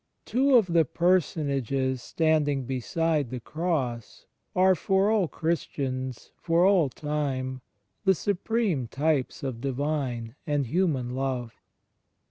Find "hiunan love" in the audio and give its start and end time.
10.65-11.53